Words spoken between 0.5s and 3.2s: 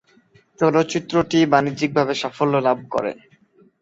চলচ্চিত্রটি বাণিজ্যিকভাবে সাফল্য লাভ করে।